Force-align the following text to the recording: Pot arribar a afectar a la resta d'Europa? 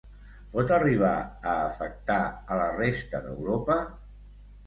Pot 0.53 0.71
arribar 0.77 1.11
a 1.51 1.51
afectar 1.65 2.17
a 2.55 2.59
la 2.61 2.71
resta 2.79 3.23
d'Europa? 3.27 3.77